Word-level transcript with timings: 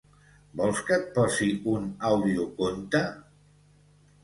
Vols 0.61 0.79
que 0.87 0.97
et 1.01 1.05
posi 1.17 1.51
un 1.75 1.85
audioconte? 2.11 3.05